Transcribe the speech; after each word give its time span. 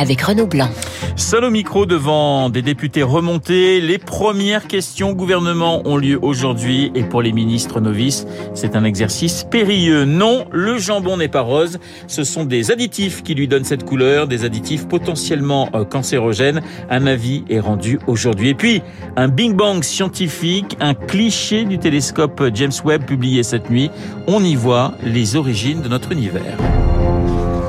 avec 0.00 0.22
Renaud 0.22 0.46
Blanc. 0.46 0.70
Seul 1.16 1.44
au 1.44 1.50
micro 1.50 1.84
devant 1.84 2.48
des 2.48 2.62
députés 2.62 3.02
remontés, 3.02 3.80
les 3.80 3.98
premières 3.98 4.66
questions 4.66 5.12
gouvernement 5.12 5.82
ont 5.84 5.98
lieu 5.98 6.18
aujourd'hui 6.22 6.90
et 6.94 7.02
pour 7.02 7.20
les 7.20 7.32
ministres 7.32 7.80
novices, 7.80 8.26
c'est 8.54 8.76
un 8.76 8.84
exercice 8.84 9.44
périlleux. 9.50 10.06
Non, 10.06 10.46
le 10.50 10.78
jambon 10.78 11.18
n'est 11.18 11.28
pas 11.28 11.42
rose, 11.42 11.78
ce 12.06 12.24
sont 12.24 12.44
des 12.44 12.70
additifs 12.70 13.22
qui 13.22 13.34
lui 13.34 13.48
donnent 13.48 13.64
cette 13.64 13.84
couleur, 13.84 14.26
des 14.26 14.44
additifs 14.44 14.88
potentiellement 14.88 15.68
euh, 15.74 15.84
cancérogènes. 15.84 16.62
Un 16.88 17.06
avis 17.06 17.44
est 17.50 17.60
rendu 17.60 17.98
aujourd'hui. 18.06 18.48
Et 18.48 18.54
puis, 18.54 18.82
un 19.16 19.28
Bing 19.28 19.54
Bang 19.54 19.82
scientifique, 19.82 20.76
un 20.80 20.94
cliché 20.94 21.64
du 21.64 21.78
télescope 21.78 22.42
James 22.54 22.72
Webb 22.84 23.04
publié 23.04 23.42
cette 23.42 23.70
nuit. 23.70 23.90
On 24.26 24.42
y 24.42 24.54
voit 24.54 24.94
les 25.02 25.36
origines 25.36 25.82
de 25.82 25.88
notre 25.88 26.12
univers. 26.12 26.56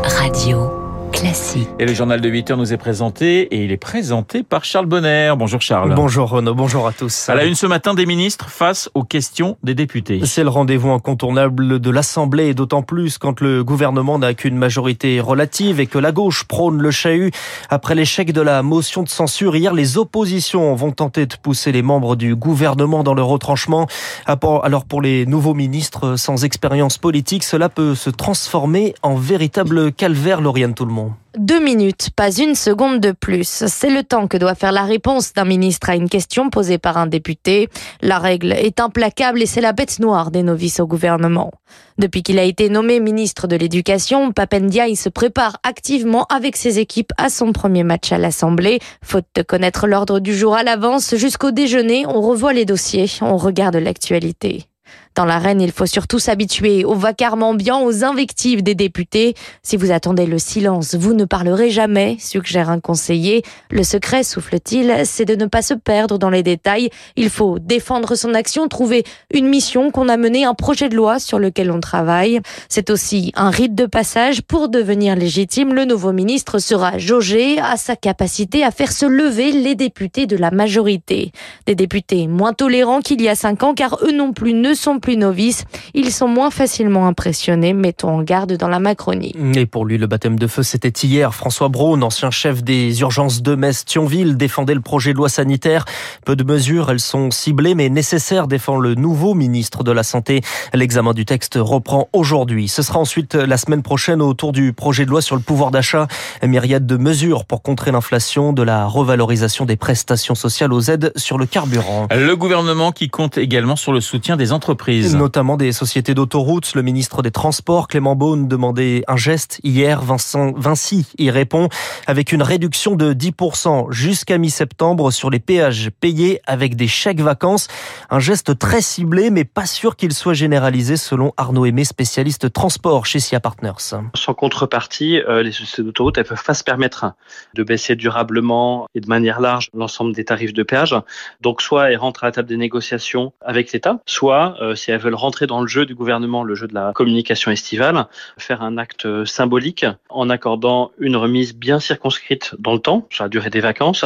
Radio. 0.03 0.80
Classique. 1.21 1.70
Et 1.77 1.85
le 1.85 1.93
journal 1.93 2.20
de 2.20 2.27
8 2.27 2.49
heures 2.49 2.57
nous 2.57 2.73
est 2.73 2.77
présenté 2.77 3.41
et 3.41 3.63
il 3.63 3.71
est 3.71 3.77
présenté 3.77 4.41
par 4.41 4.66
Charles 4.66 4.88
Bonner. 4.88 5.31
Bonjour 5.38 5.61
Charles. 5.61 5.94
Bonjour 5.94 6.27
Renaud, 6.27 6.55
bonjour 6.55 6.88
à 6.88 6.94
tous. 6.94 7.30
À 7.30 7.35
la 7.35 7.45
une 7.45 7.53
ce 7.53 7.67
matin 7.67 7.94
des 7.94 8.07
ministres 8.07 8.49
face 8.49 8.89
aux 8.95 9.03
questions 9.03 9.55
des 9.61 9.75
députés. 9.75 10.20
C'est 10.25 10.41
le 10.41 10.49
rendez-vous 10.49 10.89
incontournable 10.89 11.80
de 11.80 11.89
l'Assemblée, 11.91 12.55
d'autant 12.55 12.81
plus 12.81 13.20
quand 13.20 13.39
le 13.39 13.63
gouvernement 13.63 14.17
n'a 14.17 14.34
qu'une 14.34 14.57
majorité 14.57 15.20
relative 15.20 15.80
et 15.80 15.85
que 15.85 15.99
la 15.99 16.11
gauche 16.11 16.45
prône 16.45 16.81
le 16.81 16.89
chahut. 16.89 17.31
Après 17.69 17.94
l'échec 17.94 18.33
de 18.33 18.41
la 18.41 18.63
motion 18.63 19.03
de 19.03 19.09
censure, 19.09 19.55
hier 19.55 19.75
les 19.75 19.99
oppositions 19.99 20.73
vont 20.73 20.92
tenter 20.92 21.27
de 21.27 21.36
pousser 21.36 21.72
les 21.72 21.83
membres 21.83 22.16
du 22.16 22.36
gouvernement 22.36 23.03
dans 23.03 23.14
leur 23.14 23.27
retranchement. 23.27 23.86
Alors 24.25 24.86
pour 24.86 25.03
les 25.03 25.27
nouveaux 25.27 25.53
ministres 25.53 26.16
sans 26.16 26.45
expérience 26.45 26.97
politique, 26.97 27.44
cela 27.44 27.69
peut 27.69 27.94
se 27.94 28.09
transformer 28.09 28.95
en 29.03 29.14
véritable 29.14 29.92
calvaire, 29.92 30.42
Lauriane 30.42 30.73
Tout 30.73 30.86
le 30.86 30.94
monde. 30.94 31.11
Deux 31.38 31.64
minutes, 31.64 32.09
pas 32.14 32.30
une 32.31 32.56
seconde 32.56 33.00
de 33.00 33.14
plus. 33.14 33.64
C'est 33.67 33.90
le 33.90 34.04
temps 34.04 34.28
que 34.28 34.36
doit 34.36 34.54
faire 34.54 34.73
la 34.73 34.84
réponse 34.84 35.31
d'un 35.31 35.45
ministre 35.45 35.90
à 35.90 35.95
une 35.95 36.09
question 36.09 36.50
posée 36.50 36.78
par 36.78 36.98
un 36.98 37.08
député. 37.08 37.70
La 38.02 38.20
règle 38.20 38.52
est 38.52 38.81
implacable 38.81 39.42
et 39.42 39.45
c'est 39.45 39.62
la 39.62 39.72
bête 39.72 40.00
noire 40.00 40.32
des 40.32 40.44
novices 40.44 40.82
au 40.82 40.88
gouvernement. 40.88 41.52
Depuis 41.98 42.22
qu'il 42.22 42.38
a 42.38 42.44
été 42.44 42.67
nommé 42.70 43.00
ministre 43.00 43.48
de 43.48 43.56
l'Éducation, 43.56 44.34
Papendiaï 44.34 44.98
se 44.98 45.08
prépare 45.08 45.58
activement 45.64 46.26
avec 46.26 46.58
ses 46.58 46.80
équipes 46.80 47.14
à 47.17 47.30
son 47.30 47.54
premier 47.54 47.84
match 47.84 48.12
à 48.12 48.17
l'Assemblée. 48.17 48.80
Faute 49.02 49.28
de 49.36 49.42
connaître 49.42 49.88
l'ordre 49.88 50.20
du 50.20 50.36
jour 50.36 50.56
à 50.56 50.64
l'avance, 50.64 51.16
jusqu'au 51.16 51.52
déjeuner, 51.52 52.06
on 52.08 52.22
revoit 52.22 52.54
les 52.54 52.66
dossiers, 52.66 53.09
on 53.22 53.38
regarde 53.38 53.78
l'actualité. 53.78 54.66
Dans 55.14 55.26
l'arène, 55.26 55.59
il 55.59 55.72
faut 55.73 55.86
surtout 55.86 56.20
s'habituer 56.20 56.86
au 56.86 56.94
vacarme 56.94 57.44
ambiant, 57.44 57.84
aux 57.84 58.06
invectives 58.06 58.64
des 58.64 58.76
députés. 58.76 59.36
Si 59.62 59.76
vous 59.76 59.92
attendez 59.92 60.26
le 60.26 60.40
silence, 60.40 60.95
vous 60.95 61.14
ne 61.14 61.26
parlerez 61.26 61.70
jamais, 61.70 62.16
suggère 62.17 62.70
un 62.70 62.80
conseiller. 62.80 63.44
Le 63.70 63.84
secret, 63.84 64.23
souffle-t-il, 64.23 65.02
c'est 65.04 65.26
de 65.26 65.36
ne 65.36 65.48
pas 65.48 65.62
se 65.62 65.73
perdre 65.73 66.17
dans 66.17 66.30
les 66.30 66.44
détails. 66.44 66.89
Il 67.17 67.30
faut 67.30 67.59
défendre 67.59 68.16
son 68.16 68.34
action, 68.34 68.70
trouver 68.70 69.04
une 69.34 69.48
mission 69.48 69.92
qu'on 69.92 70.08
a 70.08 70.16
menée, 70.16 70.45
un 70.45 70.54
projet 70.54 70.88
de 70.88 70.95
loi 70.95 71.20
sur 71.20 71.39
lequel 71.39 71.72
on 71.72 71.82
travaille. 71.82 72.39
C'est 72.70 72.89
aussi 72.89 73.34
un 73.36 73.50
rite 73.50 73.76
de 73.76 73.86
passage. 73.86 74.42
Pour 74.42 74.70
devenir 74.70 75.17
légitime, 75.17 75.73
le 75.73 75.84
nouveau 75.84 76.14
ministre 76.14 76.59
sera 76.59 76.98
jaugé 76.98 77.59
à 77.59 77.76
sa 77.76 77.98
capacité 77.98 78.64
à 78.64 78.72
faire 78.72 78.94
se 78.94 79.06
lever 79.06 79.52
les 79.52 79.76
députés 79.76 80.26
de 80.26 80.38
la 80.38 80.52
majorité. 80.52 81.34
Des 81.66 81.76
députés 81.76 82.28
moins 82.28 82.54
tolérants 82.54 83.02
qu'il 83.02 83.22
y 83.22 83.28
a 83.28 83.36
cinq 83.36 83.64
ans, 83.64 83.73
car 83.73 83.98
eux 84.04 84.14
non 84.14 84.32
plus 84.32 84.54
ne 84.54 84.73
sont 84.73 85.01
plus 85.02 85.17
novices. 85.17 85.66
Ils 85.94 86.12
sont 86.12 86.30
moins 86.30 86.52
facilement 86.52 87.08
impressionnés, 87.08 87.73
mettons 87.73 88.10
en 88.10 88.22
garde 88.23 88.54
dans 88.54 88.70
la 88.70 88.80
Macronie. 88.80 89.36
Et 89.56 89.66
pour 89.66 89.86
lui, 89.86 89.98
le 89.98 90.08
baptême 90.08 90.39
de 90.39 90.48
feu, 90.48 90.64
c'était 90.64 90.89
hier. 90.89 91.34
François 91.36 91.67
Braun, 91.67 92.02
ancien 92.04 92.32
chef 92.32 92.64
des 92.64 93.02
urgences 93.02 93.42
de 93.42 93.56
Metz-Thionville, 93.56 94.38
défendait 94.38 94.76
le 94.76 94.82
projet 94.82 95.12
de 95.12 95.17
loi 95.17 95.28
sanitaire. 95.28 95.84
Peu 96.26 96.38
de 96.38 96.44
mesures, 96.44 96.89
elles 96.89 97.02
sont 97.02 97.32
ciblées, 97.32 97.76
mais 97.76 97.89
nécessaires, 97.89 98.48
défend 98.48 98.78
le 98.78 98.95
nouveau 98.95 99.34
ministre 99.34 99.84
de 99.84 99.92
la 99.92 100.04
Santé. 100.04 100.42
L'examen 100.73 101.14
du 101.14 101.26
texte 101.26 101.58
reprend 101.60 102.08
aujourd'hui. 102.14 102.68
Ce 102.68 102.82
sera 102.82 103.00
ensuite 103.00 103.36
la 103.36 103.58
semaine 103.58 103.82
prochaine 103.82 104.22
autour 104.22 104.52
du 104.52 104.72
projet 104.72 105.06
de 105.06 105.10
loi 105.10 105.22
sur 105.22 105.36
le 105.36 105.42
pouvoir 105.42 105.72
d'achat. 105.72 106.08
Myriade 106.44 106.86
de 106.86 106.98
mesures 106.98 107.45
pour 107.45 107.64
contrer 107.64 107.92
l'inflation, 107.92 108.54
de 108.54 108.62
la 108.62 108.86
revalorisation 108.86 109.66
des 109.66 109.76
prestations 109.76 110.36
sociales 110.36 110.73
aux 110.73 110.82
aides 110.82 111.12
sur 111.16 111.38
le 111.38 111.45
carburant. 111.45 112.08
Le 112.12 112.36
gouvernement 112.36 112.92
qui 112.92 113.10
compte 113.10 113.38
également 113.38 113.76
sur 113.76 113.92
le 113.92 114.02
soutien 114.02 114.38
des 114.38 114.52
entreprises 114.52 114.90
Notamment 114.99 115.57
des 115.57 115.71
sociétés 115.71 116.13
d'autoroutes. 116.13 116.75
Le 116.75 116.81
ministre 116.81 117.21
des 117.21 117.31
Transports, 117.31 117.87
Clément 117.87 118.15
Beaune, 118.15 118.47
demandait 118.47 119.03
un 119.07 119.15
geste 119.15 119.59
hier. 119.63 120.02
Vincent 120.02 120.52
Vinci 120.55 121.07
y 121.17 121.29
répond 121.29 121.69
avec 122.07 122.31
une 122.31 122.41
réduction 122.41 122.95
de 122.95 123.13
10% 123.13 123.91
jusqu'à 123.91 124.37
mi-septembre 124.37 125.11
sur 125.11 125.29
les 125.29 125.39
péages 125.39 125.91
payés 125.99 126.41
avec 126.45 126.75
des 126.75 126.87
chèques 126.87 127.21
vacances. 127.21 127.67
Un 128.09 128.19
geste 128.19 128.57
très 128.57 128.81
ciblé, 128.81 129.29
mais 129.29 129.45
pas 129.45 129.65
sûr 129.65 129.95
qu'il 129.95 130.13
soit 130.13 130.33
généralisé 130.33 130.97
selon 130.97 131.31
Arnaud 131.38 131.65
Aimé, 131.65 131.85
spécialiste 131.85 132.51
transport 132.51 133.06
chez 133.06 133.19
SIA 133.19 133.39
Partners. 133.39 133.95
Sans 134.15 134.33
contrepartie, 134.33 135.21
euh, 135.21 135.44
les 135.44 135.51
sociétés 135.51 135.83
d'autoroutes, 135.83 136.18
elles 136.18 136.25
peuvent 136.25 136.44
pas 136.44 136.53
se 136.53 136.63
permettre 136.63 137.13
de 137.53 137.63
baisser 137.63 137.95
durablement 137.95 138.88
et 138.95 139.00
de 139.00 139.07
manière 139.07 139.39
large 139.39 139.69
l'ensemble 139.73 140.13
des 140.13 140.25
tarifs 140.25 140.53
de 140.53 140.63
péage. 140.63 140.95
Donc 141.39 141.62
soit 141.62 141.91
elles 141.91 141.97
rentrent 141.97 142.23
à 142.23 142.27
la 142.27 142.31
table 142.31 142.50
des 142.50 142.57
négociations 142.57 143.33
avec 143.41 143.71
l'État, 143.71 144.00
soit 144.06 144.56
euh, 144.62 144.75
si 144.81 144.92
elles 144.92 145.00
veulent 145.00 145.15
rentrer 145.15 145.47
dans 145.47 145.62
le 145.62 145.68
jeu 145.68 145.86
du 145.86 145.95
gouvernement, 145.95 146.44
le 146.44 146.56
jeu 146.56 146.68
de 146.68 146.74
la 146.74 146.92
communication 146.94 147.51
estivale, 147.51 148.07
faire 148.38 148.62
un 148.62 148.77
acte 148.77 149.25
symbolique 149.25 149.86
en 150.09 150.30
accordant 150.30 150.92
une 150.97 151.15
remise 151.15 151.56
bien 151.56 151.80
circonscrite 151.80 152.56
dans 152.57 152.74
le 152.74 152.80
temps, 152.80 153.07
sur 153.09 153.24
la 153.24 153.30
durée 153.30 153.50
des 153.50 153.59
vacances, 153.59 154.06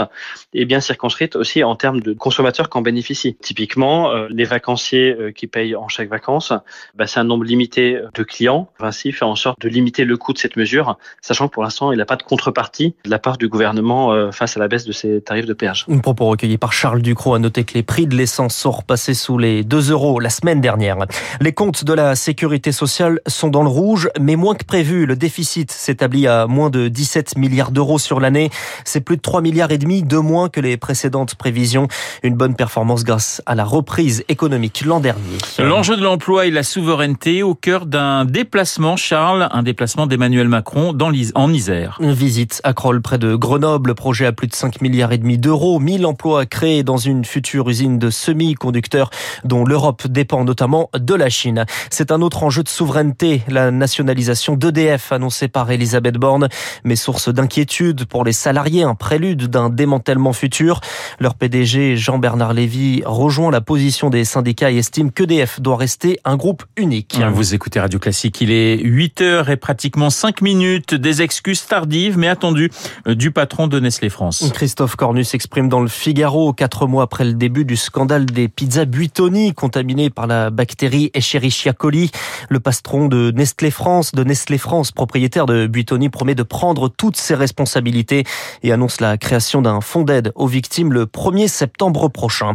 et 0.53 0.65
bien 0.65 0.81
circonscrite 0.81 1.35
aussi 1.35 1.63
en 1.63 1.75
termes 1.75 2.01
de 2.01 2.13
consommateurs 2.13 2.69
qui 2.69 2.77
en 2.77 2.81
bénéficient. 2.81 3.35
Typiquement, 3.41 4.11
euh, 4.11 4.27
les 4.29 4.43
vacanciers 4.43 5.15
euh, 5.17 5.31
qui 5.31 5.47
payent 5.47 5.75
en 5.75 5.87
chaque 5.87 6.09
vacances, 6.09 6.51
bah, 6.95 7.07
c'est 7.07 7.19
un 7.19 7.23
nombre 7.23 7.45
limité 7.45 7.99
de 8.13 8.23
clients. 8.23 8.69
Vinci 8.79 9.11
fait 9.11 9.25
en 9.25 9.35
sorte 9.35 9.59
de 9.61 9.69
limiter 9.69 10.05
le 10.05 10.17
coût 10.17 10.33
de 10.33 10.37
cette 10.37 10.57
mesure, 10.57 10.97
sachant 11.21 11.47
que 11.47 11.53
pour 11.53 11.63
l'instant, 11.63 11.91
il 11.91 11.97
n'a 11.97 12.05
pas 12.05 12.17
de 12.17 12.23
contrepartie 12.23 12.95
de 13.05 13.09
la 13.09 13.19
part 13.19 13.37
du 13.37 13.47
gouvernement 13.47 14.13
euh, 14.13 14.31
face 14.31 14.57
à 14.57 14.59
la 14.59 14.67
baisse 14.67 14.85
de 14.85 14.91
ses 14.91 15.21
tarifs 15.21 15.45
de 15.45 15.53
péage. 15.53 15.85
Un 15.89 15.99
propos 15.99 16.25
recueilli 16.25 16.57
par 16.57 16.73
Charles 16.73 17.01
Ducrot 17.01 17.35
a 17.35 17.39
noté 17.39 17.63
que 17.63 17.73
les 17.73 17.83
prix 17.83 18.07
de 18.07 18.15
l'essence 18.15 18.55
sont 18.55 18.71
repassés 18.71 19.13
sous 19.13 19.37
les 19.37 19.63
2 19.63 19.91
euros 19.91 20.19
la 20.19 20.29
semaine 20.29 20.61
dernière. 20.65 20.97
Les 21.41 21.53
comptes 21.53 21.83
de 21.83 21.93
la 21.93 22.15
sécurité 22.15 22.71
sociale 22.71 23.19
sont 23.27 23.49
dans 23.49 23.61
le 23.61 23.69
rouge, 23.69 24.09
mais 24.19 24.35
moins 24.35 24.55
que 24.55 24.65
prévu. 24.65 25.05
Le 25.05 25.15
déficit 25.15 25.71
s'établit 25.71 26.25
à 26.25 26.47
moins 26.47 26.71
de 26.71 26.87
17 26.87 27.37
milliards 27.37 27.69
d'euros 27.69 27.99
sur 27.99 28.19
l'année. 28.19 28.49
C'est 28.83 29.01
plus 29.01 29.17
de 29.17 29.21
3 29.21 29.41
milliards 29.41 29.71
et 29.71 29.77
demi 29.77 30.01
de 30.01 30.17
moins 30.17 30.49
que 30.49 30.59
les 30.59 30.75
précédentes 30.77 31.35
prévisions. 31.35 31.87
Une 32.23 32.33
bonne 32.33 32.55
performance 32.55 33.03
grâce 33.03 33.43
à 33.45 33.53
la 33.53 33.63
reprise 33.63 34.23
économique 34.27 34.83
l'an 34.85 34.99
dernier. 34.99 35.37
L'enjeu 35.59 35.97
de 35.97 36.03
l'emploi 36.03 36.47
et 36.47 36.51
la 36.51 36.63
souveraineté 36.63 37.43
au 37.43 37.53
cœur 37.53 37.85
d'un 37.85 38.25
déplacement, 38.25 38.95
Charles, 38.95 39.47
un 39.51 39.61
déplacement 39.61 40.07
d'Emmanuel 40.07 40.47
Macron 40.47 40.93
dans 40.93 41.11
en 41.35 41.53
Isère. 41.53 41.97
Une 42.01 42.11
visite 42.11 42.59
à 42.63 42.73
Kroll 42.73 43.01
près 43.03 43.19
de 43.19 43.35
Grenoble, 43.35 43.93
projet 43.93 44.25
à 44.25 44.31
plus 44.31 44.47
de 44.47 44.55
5 44.55 44.81
milliards 44.81 45.11
et 45.11 45.19
demi 45.19 45.37
d'euros, 45.37 45.79
1000 45.79 46.07
emplois 46.07 46.47
créés 46.47 46.81
dans 46.81 46.97
une 46.97 47.23
future 47.23 47.69
usine 47.69 47.99
de 47.99 48.09
semi-conducteurs 48.09 49.11
dont 49.43 49.63
l'Europe 49.63 50.07
dépend 50.07 50.43
notamment 50.43 50.54
de 50.55 51.13
la 51.13 51.29
Chine. 51.29 51.65
C'est 51.89 52.11
un 52.11 52.21
autre 52.21 52.43
enjeu 52.43 52.63
de 52.63 52.69
souveraineté, 52.69 53.43
la 53.47 53.71
nationalisation 53.71 54.55
d'EDF 54.55 55.11
annoncée 55.11 55.47
par 55.47 55.69
Elisabeth 55.69 56.15
Borne, 56.15 56.47
mais 56.83 56.95
source 56.95 57.29
d'inquiétude 57.29 58.05
pour 58.05 58.23
les 58.23 58.33
salariés, 58.33 58.83
un 58.83 58.95
prélude 58.95 59.47
d'un 59.47 59.69
démantèlement 59.69 60.33
futur. 60.33 60.81
Leur 61.19 61.35
PDG 61.35 61.97
Jean-Bernard 61.97 62.53
Lévy 62.53 63.03
rejoint 63.05 63.51
la 63.51 63.61
position 63.61 64.09
des 64.09 64.23
syndicats 64.23 64.71
et 64.71 64.77
estime 64.77 65.11
qu'EDF 65.11 65.59
doit 65.59 65.77
rester 65.77 66.19
un 66.25 66.37
groupe 66.37 66.63
unique. 66.77 67.19
Vous 67.33 67.53
écoutez 67.53 67.79
Radio 67.79 67.99
Classique, 67.99 68.41
il 68.41 68.51
est 68.51 68.77
8 68.81 69.21
heures 69.21 69.49
et 69.49 69.57
pratiquement 69.57 70.09
5 70.09 70.41
minutes, 70.41 70.95
des 70.95 71.21
excuses 71.21 71.65
tardives 71.65 72.17
mais 72.17 72.27
attendues 72.27 72.71
euh, 73.07 73.15
du 73.15 73.31
patron 73.31 73.67
de 73.67 73.79
Nestlé 73.79 74.09
France. 74.09 74.49
Christophe 74.53 74.95
Cornu 74.95 75.23
s'exprime 75.23 75.69
dans 75.69 75.81
le 75.81 75.87
Figaro, 75.87 76.53
quatre 76.53 76.87
mois 76.87 77.03
après 77.03 77.25
le 77.25 77.33
début 77.33 77.65
du 77.65 77.75
scandale 77.75 78.25
des 78.25 78.47
pizzas 78.47 78.85
Buitoni 78.85 79.53
contaminées 79.53 80.09
par 80.09 80.27
la 80.27 80.44
la 80.45 80.51
bactérie 80.51 81.09
Escherichia 81.15 81.73
coli. 81.73 82.11
Le 82.49 82.59
patron 82.59 83.07
de 83.07 83.31
Nestlé 83.31 83.71
France, 83.71 84.11
de 84.11 84.23
Nestlé 84.23 84.59
France, 84.59 84.91
propriétaire 84.91 85.47
de 85.47 85.65
Buitoni, 85.65 86.09
promet 86.09 86.35
de 86.35 86.43
prendre 86.43 86.87
toutes 86.87 87.17
ses 87.17 87.33
responsabilités 87.33 88.25
et 88.61 88.71
annonce 88.71 89.01
la 89.01 89.17
création 89.17 89.63
d'un 89.63 89.81
fonds 89.81 90.03
d'aide 90.03 90.31
aux 90.35 90.45
victimes 90.45 90.93
le 90.93 91.07
1er 91.07 91.47
septembre 91.47 92.09
prochain. 92.09 92.53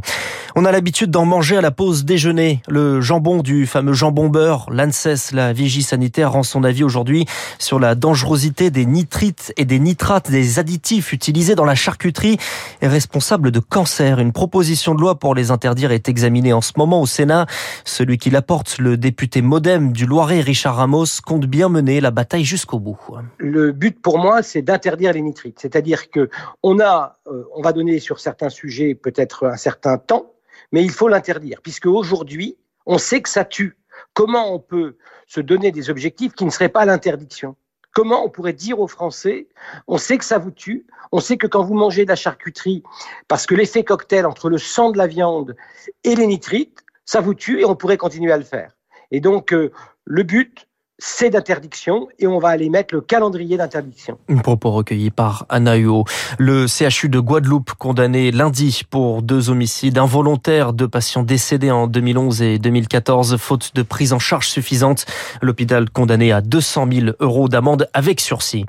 On 0.55 0.65
a 0.65 0.71
l'habitude 0.71 1.11
d'en 1.11 1.25
manger 1.25 1.57
à 1.57 1.61
la 1.61 1.73
pause 1.73 2.05
déjeuner. 2.05 2.63
Le 2.69 3.01
jambon 3.01 3.43
du 3.43 3.67
fameux 3.67 3.93
jambon 3.93 4.29
beurre, 4.29 4.67
l'ANSES, 4.71 5.33
la 5.33 5.53
vigie 5.53 5.83
sanitaire, 5.83 6.31
rend 6.31 6.45
son 6.45 6.63
avis 6.63 6.85
aujourd'hui 6.85 7.27
sur 7.59 7.81
la 7.81 7.97
dangerosité 7.97 8.71
des 8.71 8.87
nitrites 8.87 9.53
et 9.57 9.65
des 9.65 9.81
nitrates, 9.81 10.31
des 10.31 10.61
additifs 10.61 11.13
utilisés 11.13 11.57
dans 11.57 11.65
la 11.65 11.75
charcuterie 11.75 12.37
est 12.83 12.89
responsable 12.89 13.51
de 13.51 13.59
cancer. 13.59 14.21
Une 14.21 14.33
proposition 14.33 14.95
de 14.95 15.01
loi 15.01 15.19
pour 15.19 15.35
les 15.35 15.51
interdire 15.51 15.91
est 15.91 16.09
examinée 16.09 16.53
en 16.53 16.61
ce 16.61 16.73
moment 16.77 17.01
au 17.01 17.07
Sénat. 17.07 17.47
Celui 17.85 18.19
qui 18.19 18.31
l'apporte, 18.31 18.79
le 18.79 18.97
député 18.97 19.43
modem 19.43 19.93
du 19.93 20.07
Loiret, 20.07 20.41
Richard 20.41 20.77
Ramos, 20.77 21.21
compte 21.25 21.47
bien 21.47 21.69
mener 21.69 22.01
la 22.01 22.11
bataille 22.11 22.45
jusqu'au 22.45 22.79
bout. 22.79 22.99
Le 23.39 23.73
but 23.73 24.01
pour 24.01 24.19
moi, 24.19 24.43
c'est 24.43 24.63
d'interdire 24.63 25.13
les 25.13 25.23
nitrites. 25.23 25.59
C'est-à-dire 25.61 26.11
que 26.11 26.29
on 26.63 26.81
a, 26.81 27.19
euh, 27.27 27.45
va 27.63 27.73
donner 27.73 27.99
sur 27.99 28.21
certains 28.21 28.51
sujets 28.51 28.95
peut-être 28.95 29.47
un 29.47 29.57
certain 29.57 29.99
temps, 29.99 30.33
mais 30.73 30.83
il 30.83 30.91
faut 30.91 31.09
l'interdire, 31.09 31.61
puisque 31.63 31.87
aujourd'hui, 31.87 32.57
on 32.87 32.99
sait 32.99 33.23
que 33.23 33.29
ça 33.29 33.45
tue. 33.45 33.77
Comment 34.15 34.55
on 34.55 34.59
peut 34.59 34.97
se 35.27 35.41
donner 35.41 35.73
des 35.73 35.91
objectifs 35.91 36.33
qui 36.35 36.45
ne 36.45 36.51
seraient 36.51 36.69
pas 36.69 36.85
l'interdiction? 36.85 37.57
Comment 37.93 38.25
on 38.25 38.29
pourrait 38.29 38.53
dire 38.53 38.79
aux 38.79 38.87
Français, 38.87 39.49
on 39.89 39.99
sait 39.99 40.17
que 40.19 40.25
ça 40.25 40.39
vous 40.39 40.53
tue, 40.53 40.87
on 41.11 41.19
sait 41.19 41.37
que 41.37 41.49
quand 41.49 41.65
vous 41.65 41.75
mangez 41.75 42.05
de 42.05 42.11
la 42.11 42.17
charcuterie, 42.17 42.85
parce 43.27 43.47
que 43.47 43.55
l'effet 43.55 43.83
cocktail 43.83 44.27
entre 44.27 44.49
le 44.49 44.59
sang 44.59 44.93
de 44.93 44.99
la 44.99 45.09
viande 45.09 45.57
et 46.05 46.15
les 46.15 46.27
nitrites, 46.27 46.85
ça 47.11 47.21
vous 47.21 47.35
tue 47.35 47.61
et 47.61 47.65
on 47.65 47.75
pourrait 47.75 47.97
continuer 47.97 48.31
à 48.31 48.37
le 48.37 48.45
faire. 48.45 48.71
Et 49.11 49.19
donc, 49.19 49.53
euh, 49.53 49.73
le 50.05 50.23
but, 50.23 50.69
c'est 51.01 51.31
d'interdiction 51.31 52.09
et 52.19 52.27
on 52.27 52.39
va 52.39 52.49
aller 52.49 52.69
mettre 52.69 52.95
le 52.95 53.01
calendrier 53.01 53.57
d'interdiction. 53.57 54.19
Propos 54.43 54.71
recueilli 54.71 55.11
par 55.11 55.47
Anna 55.49 55.77
Huot. 55.77 56.05
Le 56.39 56.67
CHU 56.67 57.09
de 57.09 57.19
Guadeloupe 57.19 57.73
condamné 57.73 58.31
lundi 58.31 58.83
pour 58.89 59.23
deux 59.23 59.51
homicides 59.51 59.99
involontaires 59.99 60.73
de 60.73 60.87
patients 60.87 61.23
décédés 61.23 61.71
en 61.71 61.87
2011 61.87 62.43
et 62.43 62.59
2014 62.59 63.37
faute 63.39 63.73
de 63.75 63.83
prise 63.83 64.13
en 64.13 64.19
charge 64.19 64.49
suffisante. 64.49 65.07
L'hôpital 65.41 65.91
condamné 65.91 66.33
à 66.33 66.41
200 66.41 66.87
000 66.93 67.07
euros 67.21 67.49
d'amende 67.49 67.89
avec 67.95 68.21
sursis. 68.21 68.67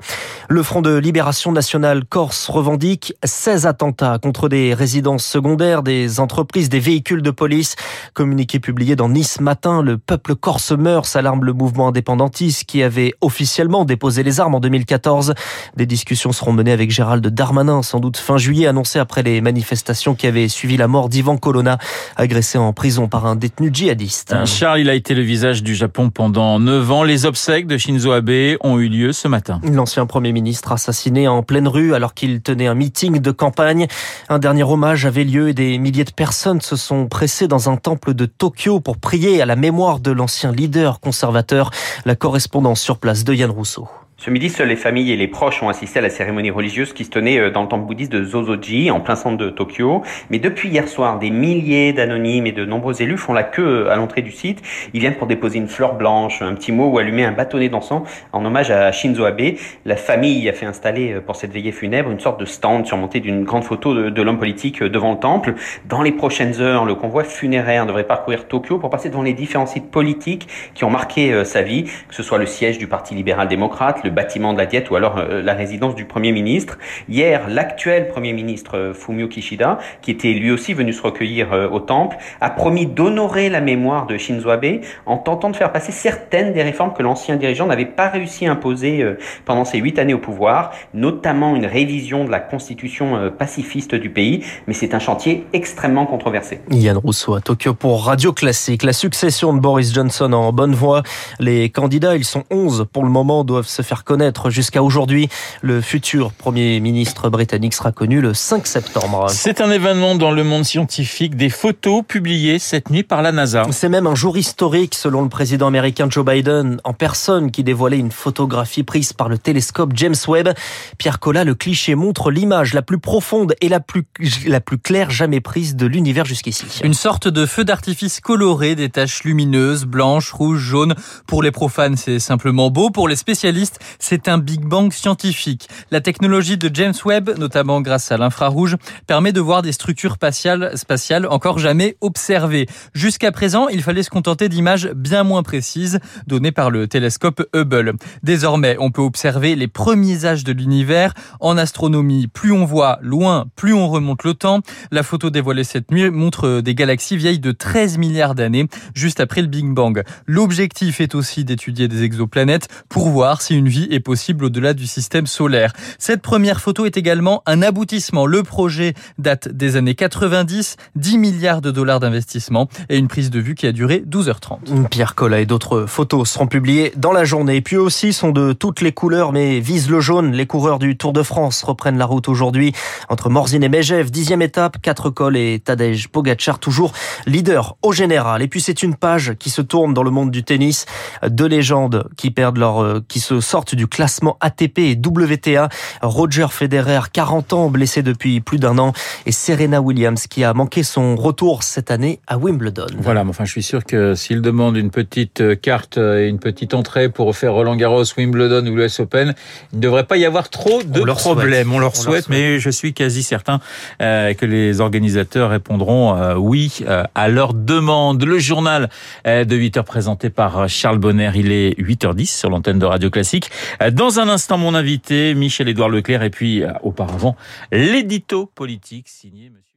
Le 0.48 0.62
Front 0.62 0.80
de 0.80 0.96
libération 0.96 1.52
nationale 1.52 2.04
corse 2.04 2.48
revendique 2.48 3.14
16 3.24 3.66
attentats 3.66 4.18
contre 4.18 4.48
des 4.48 4.74
résidences 4.74 5.24
secondaires, 5.24 5.82
des 5.82 6.18
entreprises, 6.18 6.68
des 6.68 6.80
véhicules 6.80 7.22
de 7.22 7.30
police. 7.30 7.76
Communiqué 8.14 8.58
publié 8.58 8.96
dans 8.96 9.08
Nice 9.08 9.40
matin, 9.40 9.82
le 9.82 9.98
peuple 9.98 10.34
corse 10.34 10.72
meurt, 10.72 11.04
s'alarme 11.04 11.44
le 11.44 11.52
mouvement 11.52 11.88
indépendant 11.88 12.21
qui 12.28 12.82
avait 12.82 13.12
officiellement 13.20 13.84
déposé 13.84 14.22
les 14.22 14.40
armes 14.40 14.54
en 14.54 14.60
2014. 14.60 15.34
Des 15.76 15.86
discussions 15.86 16.32
seront 16.32 16.52
menées 16.52 16.72
avec 16.72 16.90
Gérald 16.90 17.26
Darmanin, 17.26 17.82
sans 17.82 18.00
doute 18.00 18.16
fin 18.16 18.38
juillet, 18.38 18.66
annoncé 18.66 18.98
après 18.98 19.22
les 19.22 19.40
manifestations 19.40 20.14
qui 20.14 20.26
avaient 20.26 20.48
suivi 20.48 20.76
la 20.76 20.88
mort 20.88 21.08
d'Ivan 21.08 21.36
Colonna, 21.36 21.78
agressé 22.16 22.58
en 22.58 22.72
prison 22.72 23.08
par 23.08 23.26
un 23.26 23.36
détenu 23.36 23.70
djihadiste. 23.72 24.34
Charles, 24.44 24.80
il 24.80 24.90
a 24.90 24.94
été 24.94 25.14
le 25.14 25.22
visage 25.22 25.62
du 25.62 25.74
Japon 25.74 26.10
pendant 26.10 26.58
9 26.58 26.90
ans. 26.90 27.02
Les 27.04 27.26
obsèques 27.26 27.66
de 27.66 27.76
Shinzo 27.76 28.12
Abe 28.12 28.56
ont 28.60 28.78
eu 28.78 28.88
lieu 28.88 29.12
ce 29.12 29.28
matin. 29.28 29.60
L'ancien 29.64 30.06
Premier 30.06 30.32
ministre 30.32 30.72
assassiné 30.72 31.28
en 31.28 31.42
pleine 31.42 31.68
rue 31.68 31.94
alors 31.94 32.14
qu'il 32.14 32.40
tenait 32.42 32.66
un 32.66 32.74
meeting 32.74 33.20
de 33.20 33.30
campagne. 33.30 33.86
Un 34.28 34.38
dernier 34.38 34.62
hommage 34.62 35.06
avait 35.06 35.24
lieu 35.24 35.48
et 35.48 35.54
des 35.54 35.78
milliers 35.78 36.04
de 36.04 36.12
personnes 36.12 36.60
se 36.60 36.76
sont 36.76 37.06
pressées 37.06 37.48
dans 37.48 37.70
un 37.70 37.76
temple 37.76 38.14
de 38.14 38.26
Tokyo 38.26 38.80
pour 38.80 38.98
prier 38.98 39.42
à 39.42 39.46
la 39.46 39.56
mémoire 39.56 40.00
de 40.00 40.10
l'ancien 40.10 40.52
leader 40.52 41.00
conservateur. 41.00 41.70
La 42.04 42.11
correspondance 42.16 42.80
sur 42.80 42.98
place 42.98 43.24
de 43.24 43.34
Yann 43.34 43.50
Rousseau. 43.50 43.88
Ce 44.24 44.30
midi, 44.30 44.50
seules 44.50 44.68
les 44.68 44.76
familles 44.76 45.10
et 45.10 45.16
les 45.16 45.26
proches 45.26 45.64
ont 45.64 45.68
assisté 45.68 45.98
à 45.98 46.02
la 46.02 46.08
cérémonie 46.08 46.52
religieuse 46.52 46.92
qui 46.92 47.04
se 47.04 47.10
tenait 47.10 47.40
euh, 47.40 47.50
dans 47.50 47.62
le 47.62 47.66
temple 47.66 47.86
bouddhiste 47.86 48.12
de 48.12 48.22
Zozoji, 48.22 48.88
en 48.92 49.00
plein 49.00 49.16
centre 49.16 49.36
de 49.36 49.50
Tokyo. 49.50 50.02
Mais 50.30 50.38
depuis 50.38 50.68
hier 50.68 50.86
soir, 50.86 51.18
des 51.18 51.30
milliers 51.30 51.92
d'anonymes 51.92 52.46
et 52.46 52.52
de 52.52 52.64
nombreux 52.64 53.02
élus 53.02 53.16
font 53.16 53.32
la 53.32 53.42
queue 53.42 53.86
euh, 53.86 53.90
à 53.90 53.96
l'entrée 53.96 54.22
du 54.22 54.30
site. 54.30 54.62
Ils 54.94 55.00
viennent 55.00 55.16
pour 55.16 55.26
déposer 55.26 55.58
une 55.58 55.66
fleur 55.66 55.94
blanche, 55.94 56.40
un 56.40 56.54
petit 56.54 56.70
mot 56.70 56.86
ou 56.86 56.98
allumer 56.98 57.24
un 57.24 57.32
bâtonnet 57.32 57.68
d'encens 57.68 58.04
en 58.32 58.44
hommage 58.44 58.70
à 58.70 58.92
Shinzo 58.92 59.24
Abe. 59.24 59.56
La 59.84 59.96
famille 59.96 60.48
a 60.48 60.52
fait 60.52 60.66
installer 60.66 61.14
euh, 61.14 61.20
pour 61.20 61.34
cette 61.34 61.50
veillée 61.50 61.72
funèbre 61.72 62.08
une 62.12 62.20
sorte 62.20 62.38
de 62.38 62.44
stand 62.44 62.86
surmonté 62.86 63.18
d'une 63.18 63.42
grande 63.42 63.64
photo 63.64 63.92
de, 63.92 64.08
de 64.08 64.22
l'homme 64.22 64.38
politique 64.38 64.84
devant 64.84 65.14
le 65.14 65.18
temple. 65.18 65.54
Dans 65.88 66.00
les 66.02 66.12
prochaines 66.12 66.60
heures, 66.60 66.84
le 66.84 66.94
convoi 66.94 67.24
funéraire 67.24 67.86
devrait 67.86 68.06
parcourir 68.06 68.46
Tokyo 68.46 68.78
pour 68.78 68.88
passer 68.88 69.08
devant 69.08 69.24
les 69.24 69.34
différents 69.34 69.66
sites 69.66 69.90
politiques 69.90 70.46
qui 70.74 70.84
ont 70.84 70.90
marqué 70.90 71.44
sa 71.44 71.62
vie, 71.62 71.86
que 72.08 72.14
ce 72.14 72.22
soit 72.22 72.38
le 72.38 72.46
siège 72.46 72.78
du 72.78 72.86
Parti 72.86 73.16
libéral-démocrate, 73.16 74.04
le 74.04 74.11
bâtiment 74.12 74.52
de 74.52 74.58
la 74.58 74.66
Diète 74.66 74.90
ou 74.90 74.96
alors 74.96 75.18
euh, 75.18 75.42
la 75.42 75.54
résidence 75.54 75.94
du 75.94 76.04
Premier 76.04 76.32
ministre. 76.32 76.78
Hier, 77.08 77.48
l'actuel 77.48 78.08
Premier 78.08 78.32
ministre 78.32 78.76
euh, 78.76 78.94
Fumio 78.94 79.28
Kishida, 79.28 79.78
qui 80.00 80.10
était 80.10 80.32
lui 80.32 80.50
aussi 80.50 80.74
venu 80.74 80.92
se 80.92 81.02
recueillir 81.02 81.52
euh, 81.52 81.68
au 81.68 81.80
temple, 81.80 82.16
a 82.40 82.50
promis 82.50 82.86
d'honorer 82.86 83.48
la 83.48 83.60
mémoire 83.60 84.06
de 84.06 84.16
Shinzo 84.16 84.50
Abe 84.50 84.80
en 85.06 85.18
tentant 85.18 85.50
de 85.50 85.56
faire 85.56 85.72
passer 85.72 85.92
certaines 85.92 86.52
des 86.52 86.62
réformes 86.62 86.92
que 86.92 87.02
l'ancien 87.02 87.36
dirigeant 87.36 87.66
n'avait 87.66 87.84
pas 87.84 88.08
réussi 88.08 88.46
à 88.46 88.52
imposer 88.52 89.04
pendant 89.44 89.64
ses 89.64 89.78
huit 89.78 89.98
années 89.98 90.14
au 90.14 90.18
pouvoir, 90.18 90.72
notamment 90.94 91.56
une 91.56 91.66
révision 91.66 92.24
de 92.24 92.30
la 92.30 92.40
constitution 92.40 93.32
pacifiste 93.36 93.94
du 93.94 94.10
pays. 94.10 94.44
Mais 94.66 94.74
c'est 94.74 94.94
un 94.94 94.98
chantier 94.98 95.46
extrêmement 95.52 96.06
controversé. 96.06 96.60
Yann 96.70 96.96
Rousseau 96.96 97.34
à 97.34 97.40
Tokyo 97.40 97.74
pour 97.74 98.04
Radio 98.04 98.32
Classique. 98.32 98.82
La 98.82 98.92
succession 98.92 99.54
de 99.54 99.60
Boris 99.60 99.92
Johnson 99.92 100.32
en 100.32 100.52
bonne 100.52 100.74
voie. 100.74 101.02
Les 101.38 101.70
candidats, 101.70 102.16
ils 102.16 102.24
sont 102.24 102.44
11 102.50 102.86
pour 102.92 103.04
le 103.04 103.10
moment, 103.10 103.44
doivent 103.44 103.66
se 103.66 103.82
faire 103.82 104.01
connaître 104.04 104.50
jusqu'à 104.50 104.82
aujourd'hui. 104.82 105.28
Le 105.60 105.80
futur 105.80 106.32
Premier 106.32 106.80
ministre 106.80 107.30
britannique 107.30 107.74
sera 107.74 107.92
connu 107.92 108.20
le 108.20 108.34
5 108.34 108.66
septembre. 108.66 109.26
C'est 109.30 109.60
un 109.60 109.70
événement 109.70 110.14
dans 110.14 110.30
le 110.30 110.44
monde 110.44 110.64
scientifique, 110.64 111.36
des 111.36 111.50
photos 111.50 112.02
publiées 112.06 112.58
cette 112.58 112.90
nuit 112.90 113.02
par 113.02 113.22
la 113.22 113.32
NASA. 113.32 113.64
C'est 113.70 113.88
même 113.88 114.06
un 114.06 114.14
jour 114.14 114.36
historique 114.36 114.94
selon 114.94 115.22
le 115.22 115.28
président 115.28 115.66
américain 115.66 116.06
Joe 116.08 116.24
Biden 116.24 116.80
en 116.84 116.92
personne 116.92 117.50
qui 117.50 117.64
dévoilait 117.64 117.98
une 117.98 118.10
photographie 118.10 118.82
prise 118.82 119.12
par 119.12 119.28
le 119.28 119.38
télescope 119.38 119.92
James 119.94 120.14
Webb. 120.28 120.50
Pierre 120.98 121.18
Collat, 121.18 121.44
le 121.44 121.54
cliché 121.54 121.94
montre 121.94 122.30
l'image 122.30 122.74
la 122.74 122.82
plus 122.82 122.98
profonde 122.98 123.54
et 123.60 123.68
la 123.68 123.80
plus, 123.80 124.04
la 124.46 124.60
plus 124.60 124.78
claire 124.78 125.10
jamais 125.10 125.40
prise 125.40 125.76
de 125.76 125.86
l'univers 125.86 126.24
jusqu'ici. 126.24 126.66
Une 126.84 126.94
sorte 126.94 127.28
de 127.28 127.46
feu 127.46 127.64
d'artifice 127.64 128.20
coloré, 128.20 128.74
des 128.74 128.88
taches 128.88 129.24
lumineuses, 129.24 129.84
blanches, 129.84 130.32
rouges, 130.32 130.60
jaunes. 130.60 130.94
Pour 131.26 131.42
les 131.42 131.50
profanes, 131.50 131.96
c'est 131.96 132.18
simplement 132.18 132.70
beau. 132.70 132.90
Pour 132.90 133.08
les 133.08 133.16
spécialistes, 133.16 133.78
c'est 133.98 134.28
un 134.28 134.38
Big 134.38 134.64
Bang 134.64 134.92
scientifique. 134.92 135.68
La 135.90 136.00
technologie 136.00 136.56
de 136.56 136.70
James 136.72 136.94
Webb, 137.04 137.38
notamment 137.38 137.80
grâce 137.80 138.12
à 138.12 138.16
l'infrarouge, 138.16 138.76
permet 139.06 139.32
de 139.32 139.40
voir 139.40 139.62
des 139.62 139.72
structures 139.72 140.14
spatiales, 140.14 141.26
encore 141.28 141.58
jamais 141.58 141.96
observées. 142.00 142.66
Jusqu'à 142.94 143.32
présent, 143.32 143.68
il 143.68 143.82
fallait 143.82 144.02
se 144.02 144.10
contenter 144.10 144.48
d'images 144.48 144.90
bien 144.94 145.24
moins 145.24 145.42
précises 145.42 146.00
données 146.26 146.52
par 146.52 146.70
le 146.70 146.86
télescope 146.86 147.42
Hubble. 147.54 147.94
Désormais, 148.22 148.76
on 148.78 148.90
peut 148.90 149.02
observer 149.02 149.54
les 149.56 149.68
premiers 149.68 150.24
âges 150.24 150.44
de 150.44 150.52
l'univers. 150.52 151.14
En 151.40 151.56
astronomie, 151.58 152.26
plus 152.26 152.52
on 152.52 152.64
voit 152.64 152.98
loin, 153.02 153.46
plus 153.56 153.74
on 153.74 153.88
remonte 153.88 154.24
le 154.24 154.34
temps. 154.34 154.60
La 154.90 155.02
photo 155.02 155.30
dévoilée 155.30 155.64
cette 155.64 155.90
nuit 155.90 156.10
montre 156.10 156.60
des 156.60 156.74
galaxies 156.74 157.16
vieilles 157.16 157.38
de 157.38 157.52
13 157.52 157.98
milliards 157.98 158.34
d'années, 158.34 158.66
juste 158.94 159.20
après 159.20 159.42
le 159.42 159.48
Big 159.48 159.66
Bang. 159.66 160.02
L'objectif 160.26 161.00
est 161.00 161.14
aussi 161.14 161.44
d'étudier 161.44 161.88
des 161.88 162.02
exoplanètes 162.02 162.68
pour 162.88 163.08
voir 163.08 163.42
si 163.42 163.56
une 163.56 163.68
vie 163.72 163.88
est 163.90 164.00
possible 164.00 164.44
au-delà 164.44 164.74
du 164.74 164.86
système 164.86 165.26
solaire. 165.26 165.72
Cette 165.98 166.20
première 166.20 166.60
photo 166.60 166.84
est 166.84 166.98
également 166.98 167.42
un 167.46 167.62
aboutissement. 167.62 168.26
Le 168.26 168.42
projet 168.42 168.92
date 169.18 169.48
des 169.48 169.76
années 169.76 169.94
90, 169.94 170.76
10 170.94 171.18
milliards 171.18 171.62
de 171.62 171.70
dollars 171.70 171.98
d'investissement 171.98 172.68
et 172.90 172.98
une 172.98 173.08
prise 173.08 173.30
de 173.30 173.40
vue 173.40 173.54
qui 173.54 173.66
a 173.66 173.72
duré 173.72 174.04
12h30. 174.06 174.88
Pierre 174.90 175.14
Collat 175.14 175.40
et 175.40 175.46
d'autres 175.46 175.86
photos 175.86 176.28
seront 176.28 176.46
publiées 176.46 176.92
dans 176.96 177.12
la 177.12 177.24
journée. 177.24 177.56
Et 177.56 177.60
puis 177.62 177.78
aussi 177.78 178.12
sont 178.12 178.30
de 178.30 178.52
toutes 178.52 178.82
les 178.82 178.92
couleurs 178.92 179.32
mais 179.32 179.58
visent 179.60 179.88
le 179.88 180.00
jaune. 180.00 180.32
Les 180.32 180.46
coureurs 180.46 180.78
du 180.78 180.98
Tour 180.98 181.14
de 181.14 181.22
France 181.22 181.62
reprennent 181.62 181.98
la 181.98 182.04
route 182.04 182.28
aujourd'hui 182.28 182.74
entre 183.08 183.30
Morzine 183.30 183.64
et 183.64 183.70
Megève. 183.70 184.10
Dixième 184.10 184.42
étape, 184.42 184.82
quatre 184.82 185.08
cols 185.08 185.38
et 185.38 185.60
Tadej 185.64 186.08
Pogacar 186.08 186.58
toujours 186.58 186.92
leader 187.26 187.78
au 187.80 187.92
général. 187.92 188.42
Et 188.42 188.48
puis 188.48 188.60
c'est 188.60 188.82
une 188.82 188.96
page 188.96 189.32
qui 189.38 189.48
se 189.48 189.62
tourne 189.62 189.94
dans 189.94 190.02
le 190.02 190.10
monde 190.10 190.30
du 190.30 190.44
tennis. 190.44 190.84
Deux 191.26 191.48
légendes 191.48 192.06
qui 192.18 192.30
perdent 192.30 192.58
leur, 192.58 193.00
qui 193.08 193.20
se 193.20 193.40
sortent 193.40 193.61
du 193.74 193.86
classement 193.86 194.36
ATP 194.40 194.78
et 194.78 194.96
WTA. 194.96 195.68
Roger 196.02 196.46
Federer, 196.50 197.00
40 197.12 197.52
ans, 197.52 197.68
blessé 197.68 198.02
depuis 198.02 198.40
plus 198.40 198.58
d'un 198.58 198.78
an, 198.78 198.92
et 199.26 199.32
Serena 199.32 199.80
Williams 199.80 200.26
qui 200.26 200.44
a 200.44 200.54
manqué 200.54 200.82
son 200.82 201.16
retour 201.16 201.62
cette 201.62 201.90
année 201.90 202.20
à 202.26 202.38
Wimbledon. 202.38 202.86
Voilà, 202.98 203.24
mais 203.24 203.30
enfin, 203.30 203.44
je 203.44 203.52
suis 203.52 203.62
sûr 203.62 203.84
que 203.84 204.14
s'il 204.14 204.42
demande 204.42 204.76
une 204.76 204.90
petite 204.90 205.60
carte 205.60 205.98
et 205.98 206.28
une 206.28 206.38
petite 206.38 206.74
entrée 206.74 207.08
pour 207.08 207.34
faire 207.36 207.52
Roland 207.52 207.76
Garros, 207.76 208.04
Wimbledon 208.16 208.66
ou 208.66 208.76
l'US 208.76 209.00
Open, 209.00 209.34
il 209.72 209.76
ne 209.76 209.82
devrait 209.82 210.04
pas 210.04 210.16
y 210.16 210.24
avoir 210.24 210.48
trop 210.48 210.82
de 210.82 211.00
problèmes. 211.12 211.72
On 211.72 211.78
leur 211.78 211.96
souhaite, 211.96 212.28
mais 212.28 212.58
je 212.58 212.70
suis 212.70 212.92
quasi 212.92 213.22
certain 213.22 213.60
euh, 214.00 214.34
que 214.34 214.46
les 214.46 214.80
organisateurs 214.80 215.50
répondront 215.50 216.16
euh, 216.16 216.34
oui 216.34 216.80
euh, 216.86 217.04
à 217.14 217.28
leur 217.28 217.54
demande. 217.54 218.22
Le 218.22 218.38
journal 218.38 218.88
de 219.24 219.56
8h 219.56 219.84
présenté 219.84 220.30
par 220.30 220.68
Charles 220.68 220.98
Bonner, 220.98 221.30
il 221.34 221.52
est 221.52 221.78
8h10 221.78 222.38
sur 222.38 222.50
l'antenne 222.50 222.78
de 222.78 222.86
Radio 222.86 223.10
Classique. 223.10 223.50
Dans 223.92 224.20
un 224.20 224.28
instant, 224.28 224.58
mon 224.58 224.74
invité, 224.74 225.34
Michel-Édouard 225.34 225.88
Leclerc, 225.88 226.22
et 226.22 226.30
puis 226.30 226.62
auparavant, 226.82 227.36
l'édito 227.70 228.46
politique 228.46 229.08
signé 229.08 229.50
Monsieur 229.50 229.71